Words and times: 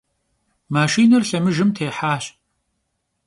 Maşşiner 0.73 1.23
lhemıjjım 1.29 1.69
têhaş. 1.75 2.25